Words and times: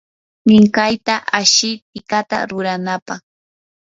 minkayta 0.47 1.15
ashi 1.39 1.71
tikata 1.91 2.37
ruranampaq. 2.49 3.21